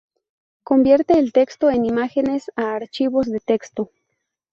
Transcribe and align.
Convierte 0.65 1.19
el 1.19 1.31
texto 1.31 1.69
en 1.69 1.85
imágenes 1.85 2.49
a 2.55 2.73
archivos 2.73 3.27
de 3.27 3.39
texto. 3.39 3.91